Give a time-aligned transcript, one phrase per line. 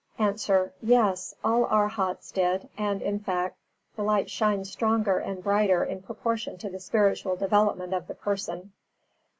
[0.65, 0.71] _A.
[0.81, 3.59] Yes, all Arhats did and, in fact,
[3.95, 8.71] the light shines stronger and brighter in proportion to the spiritual development of the person.